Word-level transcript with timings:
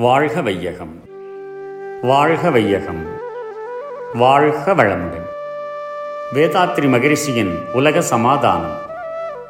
வாழ்க 0.00 0.40
வையகம். 0.40 1.02
வாழ்க 2.02 2.50
வையகம். 2.50 3.06
வாழ்க 4.14 4.74
வளமுடன். 4.74 5.26
வேதாத்ரி 6.34 6.88
மகரிஷியின் 6.88 7.72
உலக 7.72 8.00
சமாதானம். 8.00 8.78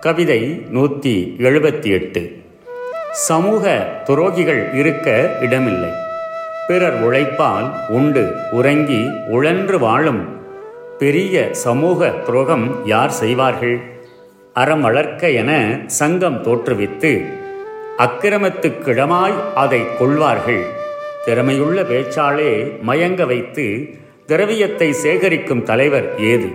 கவிதை 0.00 0.66
நூற்றி 0.70 1.36
எழுபத்தி 1.38 1.86
எட்டு 1.86 2.42
சமூக 3.10 3.88
துரோகிகள் 4.04 4.74
இருக்க 4.74 5.36
இடமில்லை. 5.40 5.90
பிறர் 6.68 7.02
உழைப்பால் 7.02 7.70
உண்டு 7.88 8.34
உறங்கி 8.50 9.10
உழன்று 9.28 9.78
வாழும் 9.78 10.40
பெரிய 10.98 11.48
சமூக 11.54 12.08
துரோகம் 12.08 12.86
யார் 12.86 13.10
செய்வார்கள்? 13.10 13.80
அறம் 14.52 14.80
வளர்க்க 14.80 15.30
என 15.30 15.78
சங்கம் 15.86 16.42
தோற்றுவித்து 16.42 17.38
அக்கிரமத்துக்கிடமாய் 18.00 19.34
அதை 19.54 19.96
கொள்வார்கள். 19.98 20.62
திறமையுள்ள 21.26 21.82
பேச்சாளே 21.82 22.72
மயங்க 22.86 23.26
வைத்து 23.26 23.94
திரவியத்தை 24.26 24.90
சேகரிக்கும் 24.90 25.62
தலைவர் 25.62 26.18
ஏது? 26.18 26.50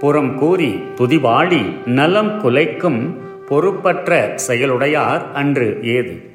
புறம் 0.00 0.38
கூறி 0.38 0.82
துதிவாடி 0.96 1.86
நலம் 1.86 2.40
குலைக்கும் 2.40 3.16
பொறுப்பற்ற 3.48 4.34
செயலுடையார் 4.48 5.32
அன்று 5.32 5.78
ஏது? 5.82 6.30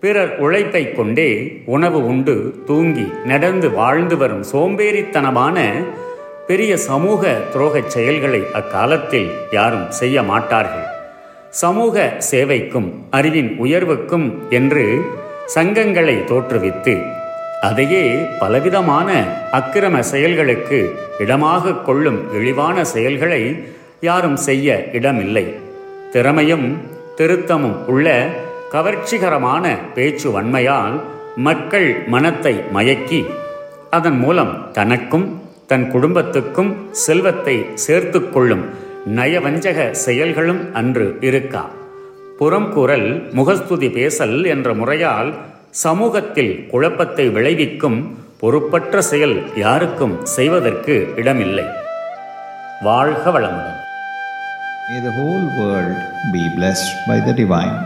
பிறர் 0.00 0.38
உழைப்பை 0.38 0.92
கொண்டே 0.92 1.62
உணவு 1.66 2.06
உண்டு 2.06 2.62
தூங்கி 2.66 3.06
நடந்து 3.24 3.70
வாழ்ந்து 3.70 4.16
வரும் 4.16 4.44
சோம்பேறித்தனமான 4.52 5.86
பெரிய 6.46 6.76
சமூக 6.76 7.40
துரோகச் 7.52 7.86
செயல்களை 7.86 8.42
அக்காலத்தில் 8.52 9.30
யாரும் 9.50 9.90
செய்ய 9.90 10.22
மாட்டார்கள். 10.22 10.91
சமூக 11.52 12.12
சேவைக்கும் 12.30 12.92
அறிவின் 13.10 13.56
உயர்வுக்கும் 13.58 14.50
என்று 14.50 15.00
சங்கங்களை 15.54 16.14
தோற்றுவித்து 16.24 17.02
அதையே 17.60 18.04
பலவிதமான 18.38 19.08
அக்கிரம 19.52 20.00
செயல்களுக்கு 20.00 20.94
இடமாக 21.18 21.74
கொள்ளும் 21.74 22.32
இழிவான 22.32 22.84
செயல்களை 22.84 23.64
யாரும் 24.00 24.36
செய்ய 24.36 24.88
இடமில்லை. 24.92 25.54
திறமையும் 26.12 26.78
திருத்தமும் 27.16 27.84
உள்ள 27.84 28.28
கவர்ச்சிகரமான 28.72 29.78
பேச்சு 29.94 30.30
வன்மையால் 30.30 31.00
மக்கள் 31.36 32.02
மனத்தை 32.06 32.60
மயக்கி 32.74 33.26
அதன் 33.90 34.18
மூலம் 34.18 34.72
தனக்கும் 34.72 35.42
தன் 35.66 35.90
குடும்பத்துக்கும் 35.90 36.76
செல்வத்தை 36.90 37.66
சேர்த்து 37.74 38.30
கொள்ளும் 38.30 38.64
நயவஞ்சக 39.10 39.90
செயல்களும் 39.92 40.72
அன்று 40.72 41.16
இருக்கா 41.20 41.62
புறம்கூறல் 42.38 43.32
முகஸ்துதி 43.32 43.88
பேசல் 43.88 44.44
என்ற 44.44 44.74
முறையால் 44.74 45.30
சமூகத்தில் 45.70 46.68
குழப்பத்தை 46.70 47.28
விளைவிக்கும் 47.28 47.98
பொறுப்பற்ற 48.38 49.02
செயல் 49.02 49.56
யாருக்கும் 49.56 50.26
செய்வதற்கு 50.28 51.14
இடமில்லை 51.16 51.66
வாழ்க 52.82 53.30
வளமுடன் 53.30 53.78
May 54.84 55.00
the 55.00 55.12
whole 55.12 55.44
world 55.58 55.98
be 56.32 56.42
blessed 56.56 56.94
by 57.08 57.20
the 57.20 57.32
divine. 57.32 57.76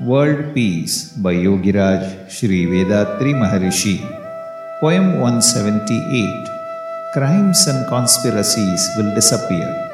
World 0.00 0.54
Peace 0.54 1.12
by 1.16 1.34
Yogiraj 1.46 2.02
Sri 2.28 2.66
Vedatri 2.66 3.32
Maharishi. 3.34 3.96
Poem 4.80 5.20
178 5.20 6.52
Crimes 7.12 7.66
and 7.66 7.88
conspiracies 7.88 8.88
will 8.96 9.14
disappear. 9.14 9.87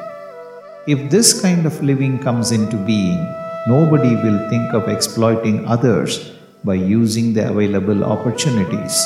If 0.86 1.10
this 1.10 1.40
kind 1.40 1.66
of 1.66 1.82
living 1.82 2.18
comes 2.18 2.52
into 2.52 2.76
being, 2.76 3.20
nobody 3.68 4.16
will 4.16 4.38
think 4.48 4.72
of 4.72 4.88
exploiting 4.88 5.66
others 5.66 6.32
by 6.64 6.74
using 6.74 7.34
the 7.34 7.48
available 7.50 8.02
opportunities. 8.04 8.96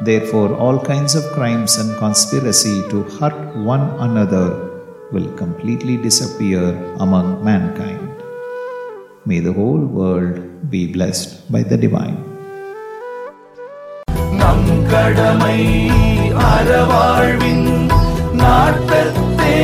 Therefore, 0.00 0.54
all 0.54 0.78
kinds 0.78 1.14
of 1.14 1.24
crimes 1.32 1.78
and 1.78 1.96
conspiracy 1.96 2.82
to 2.90 3.02
hurt 3.16 3.38
one 3.56 3.86
another 3.98 4.46
will 5.12 5.32
completely 5.36 5.96
disappear 5.96 6.74
among 6.98 7.44
mankind. 7.44 8.02
May 9.24 9.40
the 9.40 9.52
whole 9.52 9.84
world 10.00 10.70
be 10.70 10.92
blessed 10.92 11.50
by 11.50 11.62
the 11.62 11.78
divine. 11.86 12.18
நம் 14.40 14.68
கடமை 14.92 15.60
அறவாழ்வின் 16.50 17.68
நாட்டத்தே 18.40 19.56